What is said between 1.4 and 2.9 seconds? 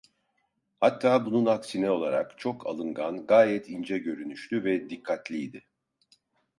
aksine olarak çok